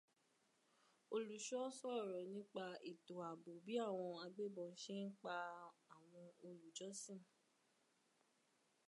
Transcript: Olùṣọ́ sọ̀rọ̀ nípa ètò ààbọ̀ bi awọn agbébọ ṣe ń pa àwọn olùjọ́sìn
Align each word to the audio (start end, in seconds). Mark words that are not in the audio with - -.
Olùṣọ́ 1.13 1.63
sọ̀rọ̀ 1.79 2.21
nípa 2.33 2.65
ètò 2.89 3.15
ààbọ̀ 3.27 3.55
bi 3.65 3.73
awọn 3.87 4.15
agbébọ 4.25 4.63
ṣe 4.81 4.95
ń 5.05 5.07
pa 5.21 5.33
àwọn 5.95 6.25
olùjọ́sìn 6.45 7.21